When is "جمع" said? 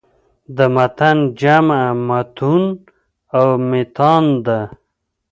1.41-1.81